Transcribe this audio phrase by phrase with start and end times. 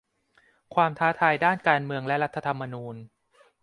[0.75, 2.95] ความท้าทายด้านการเมืองและรัฐธรรมนูญ